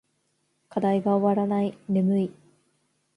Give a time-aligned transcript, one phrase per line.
[0.67, 1.77] 課題が終わらない。
[1.87, 2.31] 眠い。